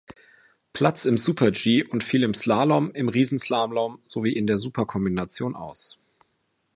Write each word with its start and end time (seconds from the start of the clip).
Platz 0.73 1.05
im 1.05 1.15
Super-G 1.15 1.83
und 1.83 2.03
fiel 2.03 2.23
im 2.23 2.33
Slalom, 2.33 2.89
im 2.91 3.07
Riesenslalom 3.07 4.01
sowie 4.07 4.33
in 4.33 4.47
der 4.47 4.57
Super-Kombination 4.57 5.55
aus. 5.55 6.01